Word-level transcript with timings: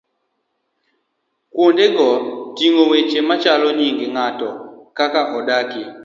Kuondego 1.51 2.07
ting'o 2.57 2.83
weche 2.91 3.19
machalo 3.29 3.67
nyinge 3.77 4.05
ng'ato, 4.13 4.49
kama 4.97 5.21
odakie. 5.37 5.85